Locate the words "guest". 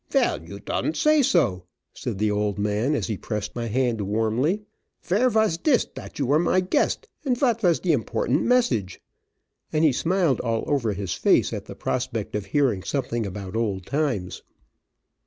6.59-7.07